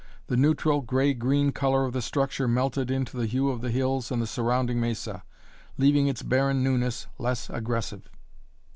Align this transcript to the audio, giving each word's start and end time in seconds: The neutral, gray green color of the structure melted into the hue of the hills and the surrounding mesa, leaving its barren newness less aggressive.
The 0.25 0.35
neutral, 0.35 0.81
gray 0.81 1.13
green 1.13 1.51
color 1.51 1.85
of 1.85 1.93
the 1.93 2.01
structure 2.01 2.47
melted 2.47 2.89
into 2.89 3.15
the 3.15 3.27
hue 3.27 3.49
of 3.51 3.61
the 3.61 3.69
hills 3.69 4.09
and 4.09 4.19
the 4.19 4.25
surrounding 4.25 4.79
mesa, 4.81 5.23
leaving 5.77 6.07
its 6.07 6.23
barren 6.23 6.63
newness 6.63 7.05
less 7.19 7.51
aggressive. 7.51 8.09